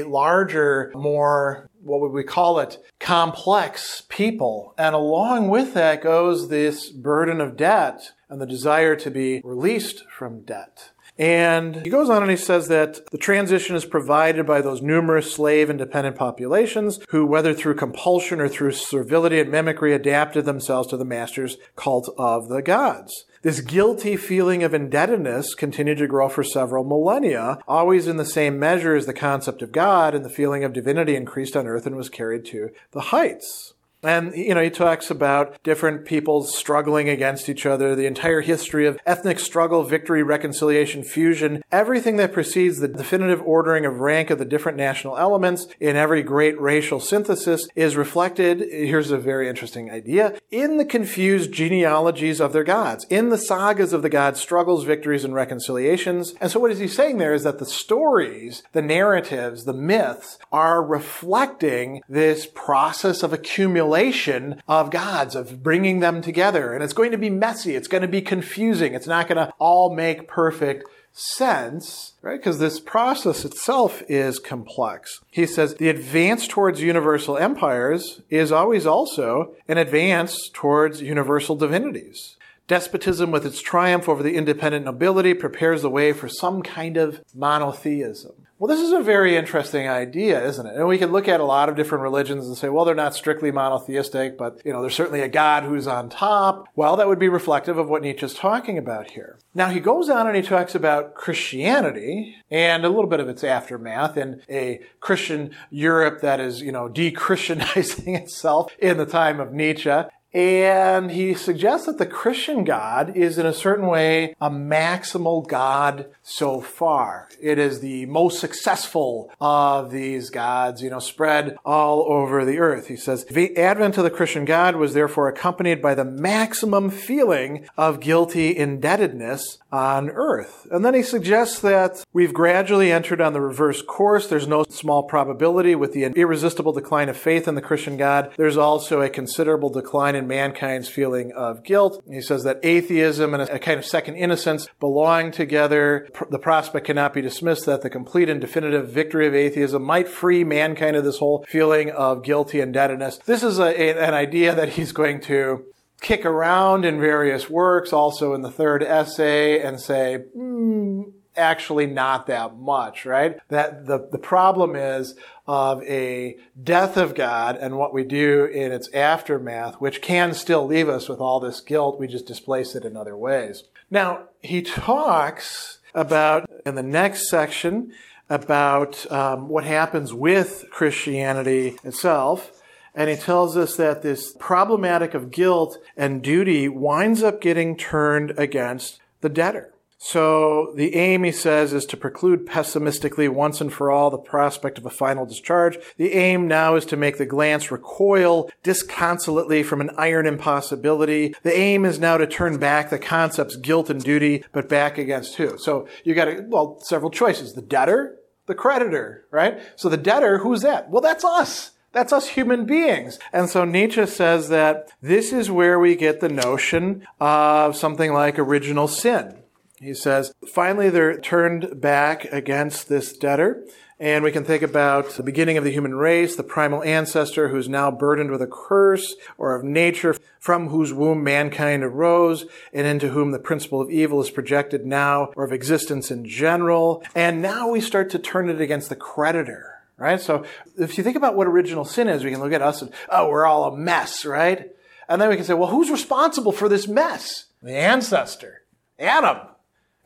larger, 0.03 0.93
more, 0.95 1.71
what 1.83 2.01
would 2.01 2.13
we 2.13 2.25
call 2.25 2.59
it, 2.59 2.79
complex 2.99 4.03
people. 4.09 4.75
And 4.77 4.95
along 4.95 5.49
with 5.49 5.75
that 5.75 6.03
goes 6.03 6.49
this 6.49 6.91
burden 6.91 7.41
of 7.41 7.57
debt 7.57 8.13
and 8.29 8.41
the 8.41 8.47
desire 8.47 8.97
to 8.97 9.11
be 9.11 9.41
released 9.45 10.05
from 10.11 10.43
debt. 10.43 10.91
And 11.17 11.77
he 11.85 11.91
goes 11.91 12.11
on 12.11 12.23
and 12.23 12.31
he 12.31 12.37
says 12.37 12.67
that 12.69 13.09
the 13.13 13.19
transition 13.19 13.77
is 13.77 13.85
provided 13.85 14.47
by 14.47 14.61
those 14.61 14.83
numerous 14.83 15.33
slave 15.33 15.71
and 15.71 15.79
dependent 15.79 16.17
populations 16.17 16.99
who, 17.11 17.25
whether 17.25 17.55
through 17.55 17.77
compulsion 17.77 18.41
or 18.41 18.49
through 18.49 18.73
servility 18.73 19.39
and 19.39 19.51
mimicry, 19.51 19.95
adapted 19.95 20.45
themselves 20.45 20.89
to 20.89 20.97
the 20.97 21.05
master's 21.05 21.57
cult 21.77 22.13
of 22.19 22.49
the 22.49 22.63
gods. 22.63 23.27
This 23.45 23.61
guilty 23.61 24.17
feeling 24.17 24.63
of 24.63 24.73
indebtedness 24.73 25.55
continued 25.55 25.99
to 25.99 26.07
grow 26.07 26.31
for 26.31 26.43
several 26.43 26.83
millennia, 26.83 27.59
always 27.69 28.09
in 28.09 28.17
the 28.17 28.25
same 28.25 28.59
measure 28.59 28.97
as 28.97 29.05
the 29.05 29.13
concept 29.13 29.61
of 29.61 29.71
God 29.71 30.15
and 30.15 30.25
the 30.25 30.31
feeling 30.31 30.65
of 30.65 30.73
divinity 30.73 31.15
increased 31.15 31.55
on 31.55 31.67
earth 31.67 31.85
and 31.85 31.95
was 31.95 32.09
carried 32.09 32.47
to 32.47 32.71
the 32.93 33.03
heights. 33.03 33.74
And, 34.05 34.35
you 34.37 34.55
know, 34.55 34.63
he 34.63 34.71
talks 34.71 35.11
about 35.11 35.63
different 35.63 36.05
peoples 36.05 36.55
struggling 36.55 37.09
against 37.09 37.49
each 37.49 37.65
other, 37.65 37.95
the 37.95 38.07
entire 38.07 38.43
history 38.43 38.87
of 38.87 38.99
ethnic 39.07 39.39
struggle, 39.39 39.83
victory, 39.83 40.23
reconciliation, 40.23 41.03
fusion, 41.03 41.63
everything 41.73 42.17
that 42.17 42.33
precedes 42.33 42.79
the 42.79 42.89
definitive 42.89 43.41
ordering 43.43 43.87
of 43.87 44.01
rank 44.01 44.29
of 44.29 44.39
the 44.39 44.45
different 44.45 44.77
national 44.77 45.17
elements 45.17 45.67
in 45.81 45.97
every 45.97 46.23
great 46.23 46.61
racial 46.61 47.01
synthesis 47.01 47.67
is 47.75 47.97
reflected, 47.97 48.61
here's 48.61 49.11
a 49.11 49.19
very 49.19 49.49
interesting 49.49 49.91
idea, 49.91 50.39
in 50.51 50.77
the 50.77 50.85
confused 50.85 51.53
genealogies 51.53 52.41
of 52.41 52.53
their 52.53 52.65
gods, 52.65 53.07
in 53.09 53.31
the 53.31 53.39
sagas 53.39 53.93
of 53.93 54.03
the 54.03 54.11
gods' 54.11 54.41
struggles, 54.41 54.85
victories, 54.85 55.25
and 55.25 55.35
reconciliations. 55.35 56.35
And 56.41 56.51
so 56.51 56.61
what 56.61 56.71
is 56.71 56.79
he 56.79 56.89
saying 56.89 57.19
there 57.19 57.35
is 57.35 57.45
that 57.45 57.59
the 57.59 57.67
stories, 57.67 58.63
the 58.73 58.83
narratives, 58.83 59.65
the 59.65 59.73
myths 59.73 60.39
are 60.53 60.85
reflecting 60.85 62.03
this 62.09 62.47
process 62.47 63.23
of 63.23 63.33
accumulation 63.33 63.94
revelation 63.95 64.63
of 64.67 64.91
gods, 64.91 65.35
of 65.35 65.63
bringing 65.63 66.01
them 66.01 66.21
together. 66.21 66.73
And 66.73 66.83
it's 66.83 66.93
going 66.93 67.13
to 67.13 67.19
be 67.19 67.31
messy. 67.31 67.77
It's 67.77 67.89
going 67.89 68.03
to 68.03 68.09
be 68.09 68.23
confusing. 68.23 68.95
It's 68.95 69.07
not 69.07 69.29
going 69.29 69.37
to 69.37 69.53
all 69.59 69.95
make 69.95 70.29
perfect 70.29 70.85
sense, 71.13 72.15
right? 72.23 72.41
Because 72.41 72.59
this 72.59 72.81
process 72.81 73.45
itself 73.45 74.03
is 74.09 74.41
complex. 74.41 75.21
He 75.31 75.47
says 75.47 75.75
the 75.75 75.89
advance 75.89 76.49
towards 76.49 76.83
universal 76.83 77.39
empires 77.39 78.21
is 78.31 78.51
always 78.51 78.85
also 78.85 79.55
an 79.69 79.79
advance 79.79 80.51
towards 80.53 81.01
universal 81.01 81.55
divinities. 81.55 82.37
Despotism, 82.67 83.31
with 83.31 83.47
its 83.47 83.61
triumph 83.61 84.09
over 84.09 84.23
the 84.23 84.35
independent 84.35 84.87
nobility, 84.87 85.35
prepares 85.35 85.83
the 85.83 85.91
way 85.91 86.13
for 86.13 86.29
some 86.29 86.63
kind 86.63 86.97
of 86.97 87.21
monotheism. 87.35 88.33
Well, 88.59 88.69
this 88.69 88.87
is 88.87 88.93
a 88.93 89.03
very 89.03 89.37
interesting 89.37 89.89
idea, 89.89 90.45
isn't 90.47 90.67
it? 90.67 90.77
And 90.77 90.87
we 90.87 90.97
can 90.97 91.11
look 91.11 91.27
at 91.27 91.41
a 91.41 91.45
lot 91.45 91.69
of 91.69 91.75
different 91.75 92.03
religions 92.03 92.47
and 92.47 92.57
say, 92.57 92.69
well, 92.69 92.85
they're 92.85 92.95
not 92.95 93.15
strictly 93.15 93.51
monotheistic, 93.51 94.39
but, 94.39 94.63
you 94.65 94.73
know, 94.73 94.81
there's 94.81 94.95
certainly 94.95 95.23
a 95.23 95.29
God 95.29 95.65
who's 95.65 95.89
on 95.89 96.09
top. 96.09 96.69
Well, 96.77 96.97
that 96.97 97.09
would 97.09 97.19
be 97.19 97.29
reflective 97.29 97.79
of 97.79 97.89
what 97.89 98.03
Nietzsche's 98.03 98.33
talking 98.33 98.79
about 98.79 99.11
here. 99.11 99.39
Now, 99.55 99.71
he 99.71 99.81
goes 99.81 100.09
on 100.09 100.29
and 100.29 100.37
he 100.37 100.43
talks 100.43 100.77
about 100.77 101.15
Christianity 101.15 102.37
and 102.49 102.85
a 102.85 102.89
little 102.89 103.11
bit 103.11 103.21
of 103.21 103.29
its 103.29 103.43
aftermath 103.43 104.17
in 104.17 104.41
a 104.49 104.81
Christian 105.01 105.51
Europe 105.71 106.21
that 106.21 106.39
is, 106.39 106.61
you 106.63 106.71
know, 106.71 106.89
de-Christianizing 106.89 108.15
itself 108.15 108.73
in 108.79 108.99
the 108.99 109.07
time 109.07 109.41
of 109.41 109.53
Nietzsche. 109.53 109.91
And 110.35 111.13
he 111.13 111.35
suggests 111.35 111.87
that 111.87 111.99
the 111.99 112.07
Christian 112.07 112.65
God 112.65 113.17
is 113.17 113.39
in 113.39 113.47
a 113.47 113.53
certain 113.53 113.87
way 113.87 114.35
a 114.41 114.51
maximal 114.51 115.47
God 115.47 116.07
so 116.23 116.61
far. 116.61 117.29
It 117.41 117.59
is 117.59 117.81
the 117.81 118.07
most 118.07 118.41
successful 118.41 119.31
of 119.41 119.93
these 119.93 120.31
gods, 120.31 120.83
you 120.83 120.91
know, 120.91 120.99
spread 120.99 121.57
all 121.65 122.03
over 122.11 122.45
the 122.45 122.59
earth. 122.59 122.89
He 122.89 122.97
says, 122.97 123.25
the 123.27 123.57
advent 123.57 123.97
of 123.97 124.03
the 124.03 124.11
Christian 124.11 124.45
God 124.45 124.75
was 124.75 124.93
therefore 124.93 125.29
accompanied 125.29 125.81
by 125.81 125.95
the 125.95 126.05
maximum 126.05 126.91
feeling 126.91 127.69
of 127.79 128.01
guilty 128.01 128.57
indebtedness 128.57 129.59
on 129.71 130.11
earth. 130.11 130.67
And 130.71 130.85
then 130.85 130.95
he 130.95 131.03
suggests 131.03 131.61
that 131.61 132.05
we've 132.13 132.35
gradually 132.35 132.91
entered 132.91 133.21
on 133.21 133.35
the 133.35 133.41
reverse 133.41 133.83
course. 133.83 134.27
There's 134.27 134.49
no 134.49 134.65
small 134.69 135.05
probability 135.05 135.77
with 135.77 135.93
the 135.93 136.05
irresistible 136.05 136.73
decline 136.73 137.09
of 137.09 137.17
faith 137.17 137.47
in 137.47 137.55
the 137.55 137.63
Christian 137.63 137.97
God. 137.97 138.33
There's 138.37 138.57
also 138.57 139.01
a 139.01 139.09
considerable 139.09 139.71
decline 139.71 140.17
in 140.17 140.24
mankind's 140.27 140.89
feeling 140.89 141.33
of 141.33 141.63
guilt. 141.63 142.03
He 142.11 142.21
says 142.21 142.45
that 142.45 142.61
atheism 142.63 143.35
and 143.35 143.43
a 143.43 143.59
kind 143.59 143.79
of 143.79 143.85
second 143.85 144.17
innocence 144.17 144.67
belong 144.81 145.31
together. 145.31 146.09
The 146.31 146.39
prospect 146.39 146.87
cannot 146.87 147.15
be 147.15 147.23
dismissed 147.23 147.67
that 147.67 147.83
the 147.83 147.91
complete 147.91 148.29
and 148.29 148.41
definitive 148.41 148.89
victory 148.91 149.27
of 149.27 149.35
atheism 149.35 149.83
might 149.83 150.09
free 150.09 150.45
mankind 150.45 150.97
of 150.97 151.05
this 151.05 151.19
whole 151.19 151.45
feeling 151.49 151.91
of 151.91 152.23
guilty 152.23 152.61
indebtedness. 152.61 153.19
This 153.19 153.43
is 153.43 153.59
a, 153.59 153.99
an 153.99 154.15
idea 154.15 154.55
that 154.55 154.71
he's 154.71 154.93
going 154.93 155.21
to 155.23 155.65
kick 156.01 156.25
around 156.27 156.85
in 156.85 157.01
various 157.01 157.49
works, 157.49 157.93
also 157.93 158.35
in 158.35 158.43
the 158.43 158.51
third 158.51 158.83
essay, 158.83 159.61
and 159.61 159.81
say, 159.81 160.19
mm, 160.37 161.13
actually 161.37 161.87
not 161.87 162.27
that 162.27 162.57
much, 162.57 163.05
right? 163.05 163.39
That 163.49 163.87
the, 163.87 164.09
the 164.11 164.19
problem 164.19 164.77
is 164.77 165.15
of 165.47 165.83
a 165.83 166.37
death 166.63 166.97
of 166.97 167.15
God 167.15 167.57
and 167.57 167.77
what 167.77 167.93
we 167.93 168.05
do 168.05 168.45
in 168.45 168.73
its 168.73 168.89
aftermath, 168.93 169.77
which 169.77 170.01
can 170.01 170.35
still 170.35 170.67
leave 170.67 170.89
us 170.89 171.09
with 171.09 171.21
all 171.21 171.41
this 171.41 171.61
guilt. 171.61 171.99
We 171.99 172.07
just 172.07 172.27
displace 172.27 172.75
it 172.75 172.85
in 172.85 172.97
other 172.97 173.17
ways. 173.17 173.65
Now, 173.91 174.29
he 174.41 174.63
talks 174.63 175.79
about 175.95 176.49
in 176.65 176.75
the 176.75 176.83
next 176.83 177.29
section 177.29 177.93
about 178.31 179.11
um, 179.13 179.49
what 179.49 179.65
happens 179.65 180.15
with 180.15 180.65
Christianity 180.71 181.77
itself. 181.85 182.53
And 182.95 183.11
he 183.11 183.17
tells 183.17 183.57
us 183.57 183.77
that 183.77 184.03
this 184.03 184.33
problematic 184.39 185.15
of 185.15 185.31
guilt 185.31 185.79
and 185.97 186.23
duty 186.23 186.69
winds 186.69 187.23
up 187.23 187.41
getting 187.41 187.77
turned 187.77 188.33
against 188.39 189.01
the 189.21 189.29
debtor. 189.29 189.74
So 189.99 190.73
the 190.77 190.95
aim, 190.95 191.25
he 191.25 191.33
says, 191.33 191.73
is 191.73 191.87
to 191.87 191.97
preclude 191.97 192.47
pessimistically 192.47 193.29
once 193.29 193.61
and 193.61 193.73
for 193.73 193.91
all 193.91 194.11
the 194.11 194.19
prospect 194.19 194.77
of 194.77 194.85
a 194.85 194.91
final 194.91 195.25
discharge. 195.25 195.79
The 195.97 196.13
aim 196.13 196.47
now 196.47 196.77
is 196.77 196.85
to 196.87 196.97
make 196.97 197.17
the 197.17 197.25
glance 197.27 197.71
recoil 197.71 198.51
disconsolately 198.63 199.63
from 199.63 199.81
an 199.81 199.91
iron 199.97 200.27
impossibility. 200.27 201.35
The 201.43 201.57
aim 201.57 201.85
is 201.85 201.99
now 201.99 202.19
to 202.19 202.27
turn 202.27 202.59
back 202.59 202.91
the 202.91 202.99
concepts 202.99 203.57
guilt 203.57 203.89
and 203.89 204.03
duty, 204.03 204.45
but 204.53 204.69
back 204.69 204.99
against 204.99 205.37
who? 205.37 205.57
So 205.59 205.89
you 206.05 206.15
got, 206.15 206.49
well, 206.49 206.81
several 206.81 207.11
choices. 207.11 207.55
The 207.55 207.63
debtor, 207.63 208.19
the 208.47 208.55
creditor, 208.55 209.25
right? 209.31 209.59
So 209.77 209.89
the 209.89 209.97
debtor, 209.97 210.39
who's 210.39 210.63
that? 210.63 210.91
Well, 210.91 211.03
that's 211.03 211.25
us. 211.25 211.71
That's 211.93 212.13
us 212.13 212.29
human 212.29 212.67
beings. 212.67 213.19
And 213.33 213.49
so 213.49 213.65
Nietzsche 213.65 214.05
says 214.07 214.49
that 214.49 214.91
this 215.01 215.33
is 215.33 215.51
where 215.51 215.79
we 215.79 215.95
get 215.95 216.21
the 216.21 216.29
notion 216.29 217.07
of 217.21 217.77
something 217.77 218.13
like 218.13 218.39
original 218.39 218.89
sin. 218.89 219.39
He 219.85 219.93
says, 219.93 220.33
finally, 220.49 220.89
they're 220.89 221.21
turned 221.21 221.79
back 221.79 222.25
against 222.33 222.89
this 222.89 223.15
debtor. 223.15 223.67
And 224.01 224.25
we 224.25 224.33
can 224.33 224.43
think 224.43 224.63
about 224.63 225.11
the 225.11 225.23
beginning 225.23 225.59
of 225.59 225.65
the 225.65 225.71
human 225.71 225.95
race, 225.95 226.35
the 226.35 226.43
primal 226.43 226.83
ancestor 226.83 227.49
who's 227.49 227.69
now 227.69 227.91
burdened 227.91 228.31
with 228.31 228.41
a 228.41 228.47
curse 228.47 229.15
or 229.37 229.55
of 229.55 229.63
nature 229.63 230.17
from 230.41 230.69
whose 230.69 230.95
womb 230.95 231.23
mankind 231.23 231.85
arose 231.85 232.47
and 232.73 232.87
into 232.87 233.11
whom 233.11 233.31
the 233.31 233.39
principle 233.39 233.83
of 233.83 233.91
evil 233.91 234.23
is 234.23 234.31
projected 234.31 234.87
now 234.87 235.33
or 235.37 235.45
of 235.45 235.53
existence 235.53 236.11
in 236.11 236.25
general. 236.25 237.05
And 237.15 237.43
now 237.43 237.69
we 237.69 237.83
start 237.83 238.09
to 238.11 238.19
turn 238.19 238.49
it 238.49 238.63
against 238.63 238.89
the 238.89 238.97
creditor 238.97 239.71
right? 239.97 240.21
So 240.21 240.45
if 240.77 240.99
you 240.99 241.05
think 241.05 241.17
about 241.17 241.37
what 241.37 241.47
original 241.47 241.85
sin 241.85 242.09
is, 242.09 242.25
we 242.25 242.33
can 242.33 242.41
look 242.41 242.53
at 242.53 242.61
us 242.61 242.83
and, 242.83 242.93
oh, 243.09 243.29
we're 243.29 243.47
all 243.47 243.73
a 243.73 243.77
mess, 243.77 244.25
right? 244.25 244.73
And 245.09 245.23
then 245.23 245.29
we 245.29 245.37
can 245.37 245.45
say, 245.45 245.55
well, 245.55 245.69
who's 245.69 245.89
responsible 245.89 246.51
for 246.51 246.69
this 246.69 246.89
mess? 246.89 247.45
The 247.63 247.77
ancestor, 247.77 248.63
Adam, 248.99 249.39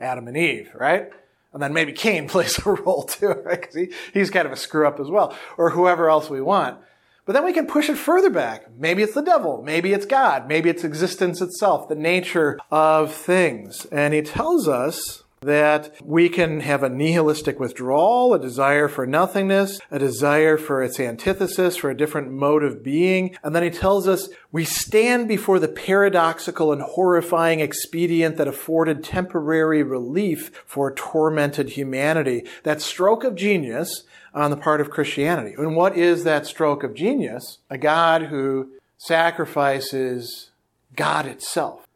Adam 0.01 0.29
and 0.29 0.37
Eve, 0.37 0.71
right? 0.75 1.11
And 1.53 1.63
then 1.63 1.73
maybe 1.73 1.93
Cain 1.93 2.29
plays 2.29 2.59
a 2.65 2.71
role 2.71 3.05
too, 3.05 3.29
right? 3.29 3.61
Because 3.61 3.75
he, 3.75 3.93
he's 4.13 4.31
kind 4.31 4.47
of 4.47 4.53
a 4.53 4.57
screw 4.57 4.87
up 4.87 5.01
as 5.01 5.09
well, 5.09 5.37
or 5.57 5.71
whoever 5.71 6.09
else 6.09 6.31
we 6.31 6.41
want. 6.41 6.79
But 7.25 7.35
then 7.35 7.45
we 7.45 7.53
can 7.53 7.67
push 7.67 7.91
it 7.91 7.99
further 7.99 8.31
back. 8.31 8.71
Maybe 8.79 9.03
it's 9.03 9.13
the 9.13 9.21
devil. 9.21 9.63
Maybe 9.63 9.93
it's 9.93 10.07
God. 10.07 10.49
Maybe 10.49 10.71
it's 10.71 10.83
existence 10.83 11.43
itself, 11.43 11.87
the 11.87 11.95
nature 11.95 12.59
of 12.71 13.13
things. 13.13 13.85
And 13.93 14.15
he 14.15 14.23
tells 14.23 14.67
us 14.67 15.25
that 15.41 15.95
we 16.03 16.29
can 16.29 16.61
have 16.61 16.83
a 16.83 16.89
nihilistic 16.89 17.61
withdrawal, 17.61 18.35
a 18.35 18.39
desire 18.39 18.89
for 18.89 19.07
nothingness, 19.07 19.81
a 19.91 19.99
desire 19.99 20.57
for 20.57 20.83
its 20.83 20.99
antithesis, 20.99 21.77
for 21.77 21.91
a 21.91 21.97
different 21.97 22.31
mode 22.31 22.63
of 22.63 22.83
being. 22.83 23.37
And 23.43 23.55
then 23.55 23.63
he 23.63 23.71
tells 23.71 24.09
us 24.09 24.29
we 24.53 24.65
stand 24.65 25.29
before 25.29 25.59
the 25.59 25.69
paradoxical 25.69 26.73
and 26.73 26.83
horrifying 26.83 27.61
expedient 27.61 28.37
that 28.37 28.49
afforded 28.49 29.05
temporary 29.05 29.83
relief 29.83 30.63
for 30.67 30.95
tormented 30.95 31.71
humanity. 31.71 32.45
That 32.65 32.81
stroke 32.81 33.25
of 33.25 33.35
genius 33.35 34.05
on 34.35 34.51
the 34.51 34.57
part 34.57 34.81
of 34.81 34.91
Christianity. 34.91 35.55
And 35.57 35.77
what 35.77 35.97
is 35.97 36.25
that 36.25 36.47
stroke 36.47 36.83
of 36.83 36.95
genius? 36.95 37.59
A 37.71 37.79
God 37.79 38.23
who 38.23 38.71
sacrifices 38.99 40.51
God 40.95 41.27
itself 41.27 41.88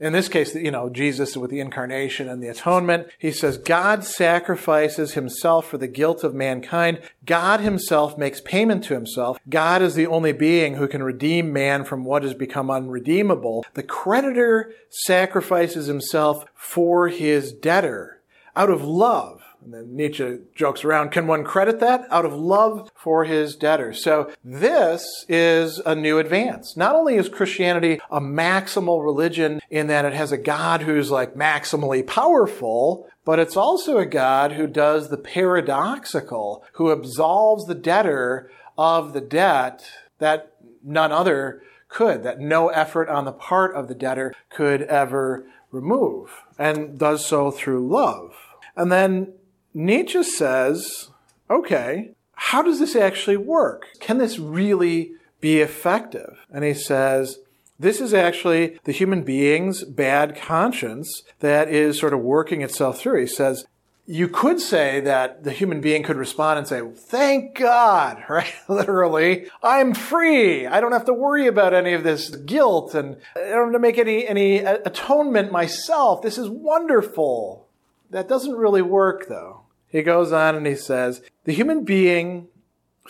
in 0.00 0.14
this 0.14 0.28
case, 0.28 0.54
you 0.54 0.70
know, 0.70 0.88
Jesus 0.88 1.36
with 1.36 1.50
the 1.50 1.60
incarnation 1.60 2.26
and 2.28 2.42
the 2.42 2.48
atonement, 2.48 3.08
he 3.18 3.30
says, 3.30 3.58
God 3.58 4.02
sacrifices 4.02 5.12
himself 5.12 5.66
for 5.66 5.76
the 5.76 5.86
guilt 5.86 6.24
of 6.24 6.34
mankind. 6.34 7.00
God 7.26 7.60
himself 7.60 8.16
makes 8.16 8.40
payment 8.40 8.82
to 8.84 8.94
himself. 8.94 9.38
God 9.48 9.82
is 9.82 9.94
the 9.94 10.06
only 10.06 10.32
being 10.32 10.76
who 10.76 10.88
can 10.88 11.02
redeem 11.02 11.52
man 11.52 11.84
from 11.84 12.04
what 12.04 12.22
has 12.22 12.32
become 12.32 12.70
unredeemable. 12.70 13.66
The 13.74 13.82
creditor 13.82 14.72
sacrifices 14.88 15.86
himself 15.86 16.46
for 16.54 17.08
his 17.08 17.52
debtor 17.52 18.22
out 18.56 18.70
of 18.70 18.82
love 18.82 19.42
and 19.62 19.74
then 19.74 19.94
Nietzsche 19.94 20.38
jokes 20.54 20.84
around, 20.84 21.10
can 21.10 21.26
one 21.26 21.44
credit 21.44 21.80
that? 21.80 22.06
Out 22.10 22.24
of 22.24 22.32
love 22.32 22.90
for 22.94 23.24
his 23.24 23.56
debtors. 23.56 24.02
So 24.02 24.30
this 24.44 25.24
is 25.28 25.78
a 25.80 25.94
new 25.94 26.18
advance. 26.18 26.76
Not 26.76 26.94
only 26.94 27.16
is 27.16 27.28
Christianity 27.28 28.00
a 28.10 28.20
maximal 28.20 29.04
religion 29.04 29.60
in 29.70 29.86
that 29.88 30.04
it 30.04 30.14
has 30.14 30.32
a 30.32 30.38
God 30.38 30.82
who's 30.82 31.10
like 31.10 31.34
maximally 31.34 32.06
powerful, 32.06 33.08
but 33.24 33.38
it's 33.38 33.56
also 33.56 33.98
a 33.98 34.06
God 34.06 34.52
who 34.52 34.66
does 34.66 35.08
the 35.08 35.18
paradoxical, 35.18 36.64
who 36.74 36.90
absolves 36.90 37.66
the 37.66 37.74
debtor 37.74 38.50
of 38.78 39.12
the 39.12 39.20
debt 39.20 39.84
that 40.18 40.54
none 40.82 41.12
other 41.12 41.62
could, 41.88 42.22
that 42.22 42.40
no 42.40 42.68
effort 42.68 43.08
on 43.08 43.24
the 43.24 43.32
part 43.32 43.74
of 43.74 43.88
the 43.88 43.94
debtor 43.94 44.34
could 44.48 44.82
ever 44.82 45.44
remove, 45.70 46.42
and 46.58 46.98
does 46.98 47.24
so 47.24 47.50
through 47.50 47.86
love. 47.86 48.34
And 48.76 48.90
then 48.90 49.34
Nietzsche 49.72 50.22
says, 50.22 51.10
okay, 51.48 52.12
how 52.34 52.62
does 52.62 52.78
this 52.78 52.96
actually 52.96 53.36
work? 53.36 53.88
Can 54.00 54.18
this 54.18 54.38
really 54.38 55.12
be 55.40 55.60
effective? 55.60 56.38
And 56.50 56.64
he 56.64 56.74
says, 56.74 57.38
this 57.78 58.00
is 58.00 58.12
actually 58.12 58.78
the 58.84 58.92
human 58.92 59.22
being's 59.22 59.84
bad 59.84 60.36
conscience 60.36 61.22
that 61.38 61.68
is 61.68 61.98
sort 61.98 62.12
of 62.12 62.20
working 62.20 62.62
itself 62.62 62.98
through. 62.98 63.20
He 63.20 63.26
says, 63.26 63.64
you 64.06 64.26
could 64.26 64.60
say 64.60 65.00
that 65.00 65.44
the 65.44 65.52
human 65.52 65.80
being 65.80 66.02
could 66.02 66.16
respond 66.16 66.58
and 66.58 66.66
say, 66.66 66.82
thank 66.94 67.54
God, 67.54 68.24
right? 68.28 68.52
Literally, 68.68 69.46
I'm 69.62 69.94
free. 69.94 70.66
I 70.66 70.80
don't 70.80 70.92
have 70.92 71.04
to 71.04 71.14
worry 71.14 71.46
about 71.46 71.72
any 71.72 71.92
of 71.92 72.02
this 72.02 72.30
guilt 72.30 72.94
and 72.94 73.16
I 73.36 73.50
don't 73.50 73.66
have 73.66 73.72
to 73.74 73.78
make 73.78 73.98
any, 73.98 74.26
any 74.26 74.58
atonement 74.58 75.52
myself. 75.52 76.22
This 76.22 76.38
is 76.38 76.48
wonderful. 76.48 77.68
That 78.10 78.28
doesn't 78.28 78.56
really 78.56 78.82
work 78.82 79.28
though. 79.28 79.62
He 79.86 80.02
goes 80.02 80.32
on 80.32 80.54
and 80.54 80.66
he 80.66 80.76
says, 80.76 81.22
the 81.44 81.52
human 81.52 81.84
being 81.84 82.48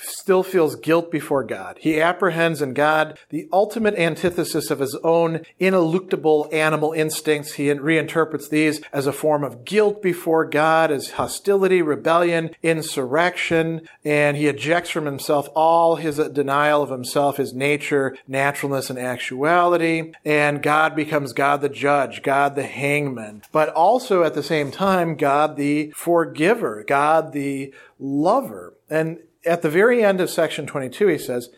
still 0.03 0.43
feels 0.43 0.77
guilt 0.77 1.11
before 1.11 1.45
God. 1.45 1.79
He 1.81 2.01
apprehends 2.01 2.63
in 2.63 2.75
God 2.75 3.19
the 3.29 3.49
ultimate 3.53 3.95
antithesis 3.95 4.71
of 4.71 4.81
his 4.81 4.99
own 5.03 5.45
ineluctable 5.59 6.53
animal 6.53 6.93
instincts. 6.93 7.55
He 7.55 7.67
reinterprets 7.67 8.49
these 8.49 8.81
as 8.93 9.07
a 9.07 9.13
form 9.13 9.45
of 9.45 9.65
guilt 9.65 10.03
before 10.03 10.45
God, 10.45 10.91
as 10.91 11.13
hostility, 11.13 11.83
rebellion, 11.83 12.51
insurrection, 12.63 13.83
and 14.05 14.37
he 14.37 14.47
ejects 14.47 14.91
from 14.91 15.07
himself 15.07 15.49
all 15.55 15.97
his 15.97 16.17
denial 16.17 16.83
of 16.83 16.91
himself, 16.91 17.37
his 17.37 17.55
nature, 17.55 18.17
naturalness, 18.27 18.91
and 18.91 18.99
actuality. 18.99 20.13
And 20.25 20.63
God 20.63 20.95
becomes 20.97 21.33
God 21.33 21.61
the 21.61 21.69
judge, 21.69 22.23
God 22.23 22.55
the 22.55 22.65
hangman, 22.65 23.43
but 23.53 23.69
also 23.71 24.23
at 24.23 24.35
the 24.35 24.43
same 24.43 24.71
time, 24.71 25.17
God 25.17 25.57
the 25.57 25.93
forgiver, 25.97 26.85
God 26.87 27.33
the 27.33 27.73
lover. 27.99 28.75
And 28.89 29.19
at 29.45 29.63
the 29.63 29.71
very 29.71 30.05
end 30.05 30.21
of 30.21 30.31
section 30.31 30.67
22, 30.67 31.07
he 31.07 31.19
says, 31.19 31.51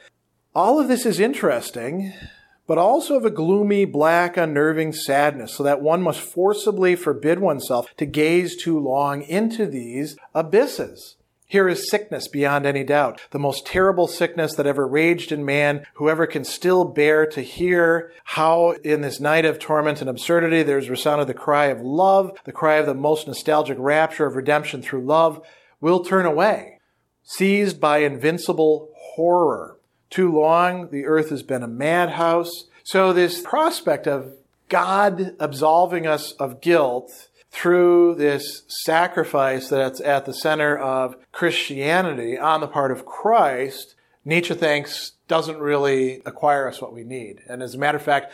All 0.55 0.81
of 0.81 0.89
this 0.89 1.07
is 1.07 1.21
interesting, 1.21 2.13
but 2.67 2.79
also 2.79 3.17
of 3.17 3.25
a 3.25 3.31
gloomy, 3.31 3.85
black, 3.85 4.37
unnerving 4.37 4.93
sadness, 4.93 5.55
so 5.55 5.63
that 5.63 5.83
one 5.83 6.03
must 6.03 6.21
forcibly 6.21 6.95
forbid 6.95 7.41
oneself 7.41 7.95
to 7.97 8.07
gaze 8.07 8.57
too 8.57 8.79
long 8.79 9.23
into 9.23 9.67
these 9.67 10.17
abysses. 10.35 11.17
Here 11.53 11.69
is 11.69 11.91
sickness 11.91 12.29
beyond 12.29 12.65
any 12.65 12.83
doubt, 12.83 13.21
the 13.31 13.39
most 13.39 13.67
terrible 13.67 14.07
sickness 14.07 14.55
that 14.55 14.67
ever 14.67 14.89
raged 14.89 15.33
in 15.33 15.45
man. 15.45 15.85
Whoever 15.97 16.27
can 16.27 16.45
still 16.45 16.87
bear 16.87 17.27
to 17.27 17.43
hear 17.43 18.11
how 18.25 18.71
in 18.83 19.03
this 19.03 19.21
night 19.21 19.45
of 19.45 19.59
torment 19.59 20.01
and 20.01 20.09
absurdity 20.09 20.63
there's 20.63 20.89
resounded 20.89 21.27
the 21.27 21.35
cry 21.35 21.67
of 21.67 21.83
love, 21.83 22.39
the 22.47 22.53
cry 22.53 22.77
of 22.77 22.87
the 22.87 22.95
most 22.95 23.27
nostalgic 23.27 23.77
rapture 23.79 24.25
of 24.25 24.35
redemption 24.35 24.81
through 24.81 25.05
love, 25.05 25.47
will 25.79 26.03
turn 26.03 26.25
away, 26.25 26.72
seized 27.25 27.81
by 27.81 27.99
invincible 27.99 28.91
horror. 28.95 29.79
Too 30.11 30.33
long, 30.33 30.91
the 30.91 31.07
earth 31.07 31.31
has 31.31 31.43
been 31.43 31.63
a 31.63 31.69
madhouse. 31.69 32.51
So 32.85 33.13
this 33.13 33.41
prospect 33.41 34.07
of 34.07 34.35
God 34.69 35.37
absolving 35.39 36.07
us 36.07 36.33
of 36.33 36.61
guilt 36.61 37.11
through 37.51 38.15
this 38.15 38.63
sacrifice 38.67 39.69
that's 39.69 40.01
at 40.01 40.25
the 40.25 40.33
center 40.33 40.77
of 40.77 41.17
Christianity 41.33 42.39
on 42.39 42.61
the 42.61 42.67
part 42.67 42.91
of 42.91 43.05
Christ, 43.05 43.95
Nietzsche 44.25 44.55
thinks 44.55 45.13
doesn't 45.29 45.59
really 45.59 46.23
acquire 46.25 46.67
us 46.67 46.81
what 46.81 46.95
we 46.95 47.05
need. 47.05 47.41
And 47.49 47.63
as 47.63 47.75
a 47.75 47.79
matter 47.79 47.99
of 47.99 48.03
fact, 48.03 48.33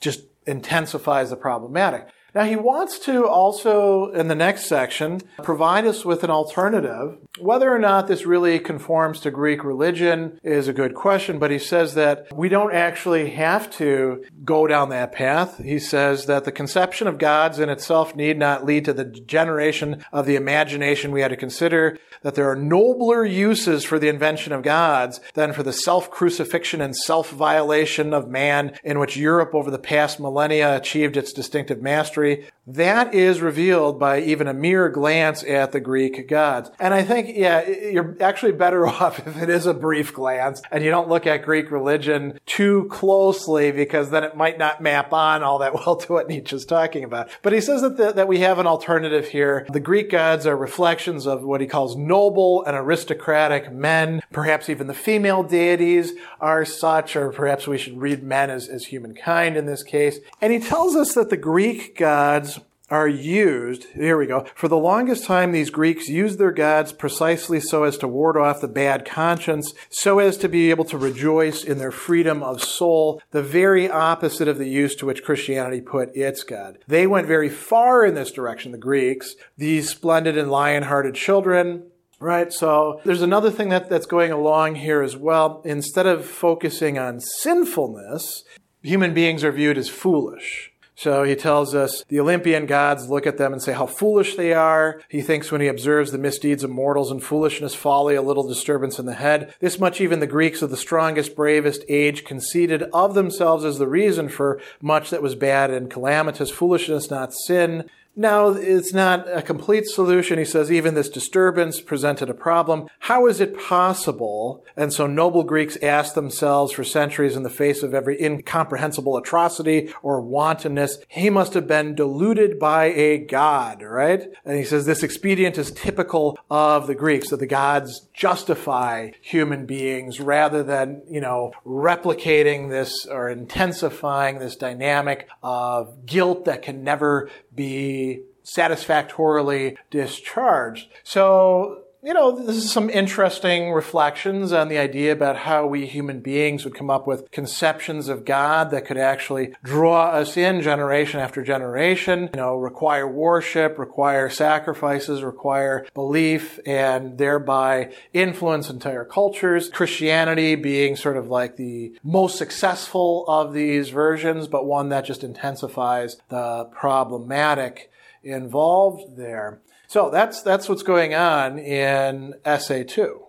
just 0.00 0.22
intensifies 0.46 1.30
the 1.30 1.36
problematic. 1.36 2.08
Now, 2.34 2.44
he 2.44 2.56
wants 2.56 2.98
to 3.00 3.28
also, 3.28 4.10
in 4.10 4.26
the 4.26 4.34
next 4.34 4.66
section, 4.66 5.20
provide 5.42 5.86
us 5.86 6.04
with 6.04 6.24
an 6.24 6.30
alternative. 6.30 7.18
Whether 7.38 7.72
or 7.72 7.78
not 7.78 8.08
this 8.08 8.26
really 8.26 8.58
conforms 8.58 9.20
to 9.20 9.30
Greek 9.30 9.62
religion 9.62 10.40
is 10.42 10.66
a 10.66 10.72
good 10.72 10.94
question, 10.94 11.38
but 11.38 11.52
he 11.52 11.60
says 11.60 11.94
that 11.94 12.26
we 12.34 12.48
don't 12.48 12.74
actually 12.74 13.30
have 13.30 13.70
to 13.76 14.24
go 14.44 14.66
down 14.66 14.88
that 14.88 15.12
path. 15.12 15.58
He 15.58 15.78
says 15.78 16.26
that 16.26 16.44
the 16.44 16.52
conception 16.52 17.06
of 17.06 17.18
gods 17.18 17.60
in 17.60 17.68
itself 17.68 18.16
need 18.16 18.36
not 18.36 18.64
lead 18.64 18.84
to 18.86 18.92
the 18.92 19.04
generation 19.04 20.04
of 20.12 20.26
the 20.26 20.36
imagination 20.36 21.12
we 21.12 21.20
had 21.20 21.28
to 21.28 21.36
consider, 21.36 21.98
that 22.24 22.34
there 22.34 22.50
are 22.50 22.56
nobler 22.56 23.24
uses 23.24 23.84
for 23.84 23.98
the 23.98 24.08
invention 24.08 24.52
of 24.52 24.62
gods 24.62 25.20
than 25.34 25.52
for 25.52 25.62
the 25.62 25.72
self-crucifixion 25.72 26.80
and 26.80 26.96
self-violation 26.96 28.12
of 28.12 28.28
man 28.28 28.76
in 28.82 28.98
which 28.98 29.16
Europe 29.16 29.54
over 29.54 29.70
the 29.70 29.78
past 29.78 30.18
millennia 30.18 30.74
achieved 30.74 31.16
its 31.16 31.32
distinctive 31.32 31.82
mastery 31.82 32.48
that 32.66 33.14
is 33.14 33.40
revealed 33.40 33.98
by 33.98 34.20
even 34.20 34.46
a 34.46 34.54
mere 34.54 34.88
glance 34.88 35.44
at 35.44 35.72
the 35.72 35.80
Greek 35.80 36.28
gods. 36.28 36.70
And 36.78 36.94
I 36.94 37.02
think, 37.02 37.36
yeah, 37.36 37.68
you're 37.68 38.16
actually 38.20 38.52
better 38.52 38.86
off 38.86 39.26
if 39.26 39.36
it 39.36 39.50
is 39.50 39.66
a 39.66 39.74
brief 39.74 40.14
glance 40.14 40.62
and 40.70 40.84
you 40.84 40.90
don't 40.90 41.08
look 41.08 41.26
at 41.26 41.44
Greek 41.44 41.70
religion 41.70 42.38
too 42.46 42.88
closely 42.90 43.70
because 43.70 44.10
then 44.10 44.24
it 44.24 44.36
might 44.36 44.58
not 44.58 44.82
map 44.82 45.12
on 45.12 45.42
all 45.42 45.58
that 45.58 45.74
well 45.86 45.96
to 45.96 46.12
what 46.12 46.28
Nietzsche's 46.28 46.64
talking 46.64 47.04
about. 47.04 47.28
But 47.42 47.52
he 47.52 47.60
says 47.60 47.82
that, 47.82 47.96
the, 47.96 48.12
that 48.12 48.28
we 48.28 48.40
have 48.40 48.58
an 48.58 48.66
alternative 48.66 49.28
here. 49.28 49.66
The 49.70 49.80
Greek 49.80 50.10
gods 50.10 50.46
are 50.46 50.56
reflections 50.56 51.26
of 51.26 51.42
what 51.42 51.60
he 51.60 51.66
calls 51.66 51.96
noble 51.96 52.64
and 52.64 52.76
aristocratic 52.76 53.72
men. 53.72 54.22
Perhaps 54.32 54.68
even 54.68 54.86
the 54.86 54.94
female 54.94 55.42
deities 55.42 56.12
are 56.40 56.64
such, 56.64 57.16
or 57.16 57.30
perhaps 57.30 57.66
we 57.66 57.78
should 57.78 58.00
read 58.00 58.22
men 58.22 58.50
as, 58.50 58.68
as 58.68 58.86
humankind 58.86 59.56
in 59.56 59.66
this 59.66 59.82
case. 59.82 60.18
And 60.40 60.52
he 60.52 60.58
tells 60.58 60.96
us 60.96 61.14
that 61.14 61.30
the 61.30 61.36
Greek 61.36 61.96
gods 61.98 62.53
gods 62.53 62.53
are 62.94 63.08
used, 63.08 63.86
here 63.94 64.16
we 64.16 64.26
go. 64.26 64.46
For 64.54 64.68
the 64.68 64.76
longest 64.76 65.24
time, 65.24 65.50
these 65.50 65.68
Greeks 65.68 66.08
used 66.08 66.38
their 66.38 66.52
gods 66.52 66.92
precisely 66.92 67.58
so 67.58 67.82
as 67.82 67.98
to 67.98 68.06
ward 68.06 68.36
off 68.36 68.60
the 68.60 68.68
bad 68.68 69.04
conscience, 69.04 69.74
so 69.90 70.20
as 70.20 70.36
to 70.36 70.48
be 70.48 70.70
able 70.70 70.84
to 70.84 70.96
rejoice 70.96 71.64
in 71.64 71.78
their 71.78 71.90
freedom 71.90 72.40
of 72.40 72.62
soul, 72.62 73.20
the 73.32 73.42
very 73.42 73.90
opposite 73.90 74.46
of 74.46 74.58
the 74.58 74.68
use 74.68 74.94
to 74.94 75.06
which 75.06 75.24
Christianity 75.24 75.80
put 75.80 76.14
its 76.14 76.44
God. 76.44 76.78
They 76.86 77.08
went 77.08 77.26
very 77.26 77.48
far 77.48 78.04
in 78.04 78.14
this 78.14 78.30
direction, 78.30 78.70
the 78.70 78.78
Greeks, 78.78 79.34
these 79.58 79.90
splendid 79.90 80.38
and 80.38 80.48
lion-hearted 80.48 81.16
children, 81.16 81.90
Right, 82.20 82.50
so 82.52 83.00
there's 83.04 83.22
another 83.22 83.50
thing 83.50 83.68
that, 83.70 83.90
that's 83.90 84.06
going 84.06 84.30
along 84.30 84.76
here 84.76 85.02
as 85.02 85.16
well. 85.16 85.60
Instead 85.64 86.06
of 86.06 86.24
focusing 86.24 86.96
on 86.96 87.20
sinfulness, 87.20 88.44
human 88.82 89.12
beings 89.12 89.42
are 89.42 89.52
viewed 89.52 89.76
as 89.76 89.88
foolish. 89.88 90.70
So 90.96 91.24
he 91.24 91.34
tells 91.34 91.74
us 91.74 92.04
the 92.08 92.20
Olympian 92.20 92.66
gods 92.66 93.08
look 93.08 93.26
at 93.26 93.36
them 93.36 93.52
and 93.52 93.60
say 93.60 93.72
how 93.72 93.86
foolish 93.86 94.36
they 94.36 94.52
are. 94.52 95.00
He 95.08 95.22
thinks 95.22 95.50
when 95.50 95.60
he 95.60 95.66
observes 95.66 96.12
the 96.12 96.18
misdeeds 96.18 96.62
of 96.62 96.70
mortals 96.70 97.10
and 97.10 97.22
foolishness, 97.22 97.74
folly, 97.74 98.14
a 98.14 98.22
little 98.22 98.46
disturbance 98.46 98.98
in 98.98 99.06
the 99.06 99.14
head. 99.14 99.54
This 99.58 99.80
much 99.80 100.00
even 100.00 100.20
the 100.20 100.26
Greeks 100.26 100.62
of 100.62 100.70
the 100.70 100.76
strongest, 100.76 101.34
bravest 101.34 101.84
age 101.88 102.24
conceded 102.24 102.84
of 102.92 103.14
themselves 103.14 103.64
as 103.64 103.78
the 103.78 103.88
reason 103.88 104.28
for 104.28 104.60
much 104.80 105.10
that 105.10 105.22
was 105.22 105.34
bad 105.34 105.70
and 105.70 105.90
calamitous. 105.90 106.50
Foolishness, 106.50 107.10
not 107.10 107.34
sin. 107.34 107.90
Now, 108.16 108.50
it's 108.50 108.92
not 108.92 109.26
a 109.28 109.42
complete 109.42 109.86
solution. 109.86 110.38
He 110.38 110.44
says 110.44 110.70
even 110.70 110.94
this 110.94 111.08
disturbance 111.08 111.80
presented 111.80 112.30
a 112.30 112.34
problem. 112.34 112.86
How 113.00 113.26
is 113.26 113.40
it 113.40 113.58
possible? 113.58 114.64
And 114.76 114.92
so 114.92 115.08
noble 115.08 115.42
Greeks 115.42 115.76
asked 115.82 116.14
themselves 116.14 116.72
for 116.72 116.84
centuries 116.84 117.34
in 117.34 117.42
the 117.42 117.50
face 117.50 117.82
of 117.82 117.92
every 117.92 118.22
incomprehensible 118.22 119.16
atrocity 119.16 119.92
or 120.02 120.20
wantonness, 120.20 120.98
he 121.08 121.28
must 121.28 121.54
have 121.54 121.66
been 121.66 121.96
deluded 121.96 122.58
by 122.58 122.84
a 122.86 123.18
god, 123.18 123.82
right? 123.82 124.22
And 124.44 124.56
he 124.56 124.64
says 124.64 124.86
this 124.86 125.02
expedient 125.02 125.58
is 125.58 125.72
typical 125.72 126.38
of 126.48 126.86
the 126.86 126.94
Greeks, 126.94 127.30
that 127.30 127.40
the 127.40 127.46
gods 127.46 128.06
justify 128.12 129.10
human 129.20 129.66
beings 129.66 130.20
rather 130.20 130.62
than, 130.62 131.02
you 131.10 131.20
know, 131.20 131.52
replicating 131.66 132.70
this 132.70 133.06
or 133.06 133.28
intensifying 133.28 134.38
this 134.38 134.54
dynamic 134.54 135.28
of 135.42 136.06
guilt 136.06 136.44
that 136.44 136.62
can 136.62 136.84
never 136.84 137.28
be 137.54 138.22
satisfactorily 138.42 139.76
discharged. 139.90 140.88
So 141.02 141.83
you 142.04 142.12
know, 142.12 142.32
this 142.32 142.56
is 142.56 142.70
some 142.70 142.90
interesting 142.90 143.72
reflections 143.72 144.52
on 144.52 144.68
the 144.68 144.76
idea 144.76 145.10
about 145.10 145.38
how 145.38 145.66
we 145.66 145.86
human 145.86 146.20
beings 146.20 146.62
would 146.62 146.74
come 146.74 146.90
up 146.90 147.06
with 147.06 147.30
conceptions 147.30 148.08
of 148.08 148.26
God 148.26 148.70
that 148.72 148.84
could 148.84 148.98
actually 148.98 149.54
draw 149.62 150.10
us 150.10 150.36
in 150.36 150.60
generation 150.60 151.18
after 151.18 151.42
generation, 151.42 152.28
you 152.34 152.40
know, 152.40 152.56
require 152.56 153.08
worship, 153.08 153.78
require 153.78 154.28
sacrifices, 154.28 155.22
require 155.22 155.86
belief, 155.94 156.60
and 156.66 157.16
thereby 157.16 157.90
influence 158.12 158.68
entire 158.68 159.06
cultures. 159.06 159.70
Christianity 159.70 160.56
being 160.56 160.96
sort 160.96 161.16
of 161.16 161.28
like 161.28 161.56
the 161.56 161.96
most 162.02 162.36
successful 162.36 163.24
of 163.28 163.54
these 163.54 163.88
versions, 163.88 164.46
but 164.46 164.66
one 164.66 164.90
that 164.90 165.06
just 165.06 165.24
intensifies 165.24 166.18
the 166.28 166.66
problematic 166.66 167.90
involved 168.22 169.16
there. 169.16 169.62
So 169.94 170.10
that's, 170.10 170.42
that's 170.42 170.68
what's 170.68 170.82
going 170.82 171.14
on 171.14 171.56
in 171.56 172.34
Essay 172.44 172.82
2. 172.82 173.26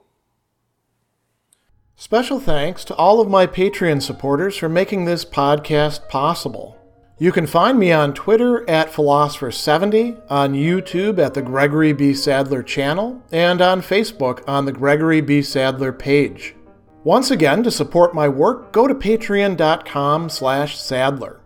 Special 1.96 2.40
thanks 2.40 2.84
to 2.86 2.96
all 2.96 3.22
of 3.22 3.30
my 3.30 3.46
Patreon 3.46 4.02
supporters 4.02 4.58
for 4.58 4.68
making 4.68 5.06
this 5.06 5.24
podcast 5.24 6.10
possible. 6.10 6.76
You 7.20 7.32
can 7.32 7.46
find 7.46 7.78
me 7.78 7.92
on 7.92 8.16
Twitter 8.16 8.68
at 8.68 8.92
Philosopher70, 8.92 10.20
on 10.28 10.56
YouTube 10.56 11.20
at 11.20 11.36
the 11.36 11.44
Gregory 11.44 11.94
B. 11.94 12.16
Sadler 12.16 12.64
channel, 12.64 13.22
and 13.32 13.62
on 13.62 13.84
Facebook 13.84 14.42
on 14.48 14.66
the 14.66 14.74
Gregory 14.74 15.22
B. 15.22 15.44
Sadler 15.44 15.94
page. 15.94 16.56
Once 17.04 17.30
again, 17.30 17.62
to 17.62 17.70
support 17.70 18.16
my 18.16 18.28
work, 18.28 18.72
go 18.72 18.88
to 18.88 18.96
patreon.com 18.96 20.30
slash 20.30 20.80
sadler. 20.80 21.42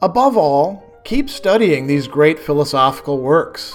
Above 0.00 0.38
all, 0.38 1.00
keep 1.04 1.28
studying 1.28 1.86
these 1.86 2.08
great 2.08 2.38
philosophical 2.38 3.18
works. 3.18 3.74